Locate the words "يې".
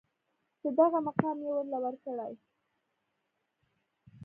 1.45-1.49